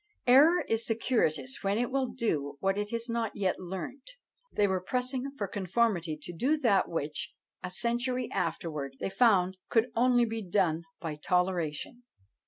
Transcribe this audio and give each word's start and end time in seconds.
Error 0.25 0.61
is 0.67 0.83
circuitous 0.83 1.59
when 1.61 1.77
it 1.77 1.91
will 1.91 2.07
do 2.07 2.57
what 2.59 2.75
it 2.75 2.89
has 2.89 3.07
not 3.07 3.35
yet 3.35 3.59
learnt. 3.59 4.13
They 4.51 4.67
were 4.67 4.81
pressing 4.81 5.29
for 5.37 5.47
conformity 5.47 6.17
to 6.23 6.33
do 6.33 6.57
that 6.57 6.89
which, 6.89 7.35
a 7.61 7.69
century 7.69 8.27
afterwards, 8.31 8.97
they 8.99 9.11
found 9.11 9.57
could 9.69 9.91
only 9.95 10.25
be 10.25 10.41
done 10.41 10.85
by 10.99 11.17
toleration. 11.17 12.01